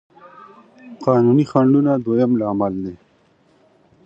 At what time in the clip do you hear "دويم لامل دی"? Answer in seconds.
2.05-2.95